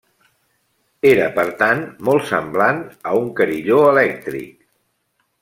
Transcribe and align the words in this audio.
Era, 1.09 1.27
per 1.35 1.43
tant, 1.59 1.83
molt 2.09 2.25
semblant 2.31 2.81
a 3.11 3.13
un 3.21 3.29
carilló 3.43 3.79
elèctric. 3.93 4.59